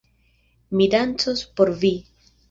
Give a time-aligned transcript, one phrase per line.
[0.77, 1.93] Mi dancos por vi.